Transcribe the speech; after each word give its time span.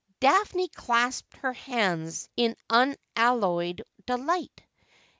Daphne 0.19 0.67
clasped 0.69 1.35
her 1.37 1.53
hands 1.53 2.27
in 2.35 2.55
unalloyed 2.71 3.83
delight. 4.07 4.63